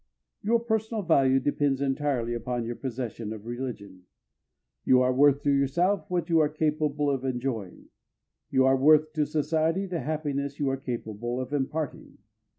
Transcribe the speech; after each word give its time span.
Your 0.41 0.59
personal 0.59 1.03
value 1.03 1.39
depends 1.39 1.79
entirely 1.79 2.33
upon 2.33 2.65
your 2.65 2.75
possession 2.75 3.31
of 3.31 3.45
religion. 3.45 4.05
You 4.83 5.03
are 5.03 5.13
worth 5.13 5.43
to 5.43 5.51
yourself 5.51 6.05
what 6.09 6.27
you 6.27 6.39
are 6.39 6.49
capable 6.49 7.11
of 7.11 7.23
enjoying, 7.23 7.85
you 8.49 8.65
are 8.65 8.75
worth 8.75 9.13
to 9.13 9.27
society 9.27 9.85
the 9.85 9.99
happiness 9.99 10.59
you 10.59 10.71
are 10.71 10.77
capable 10.77 11.39
of 11.39 11.53
imparting. 11.53 12.17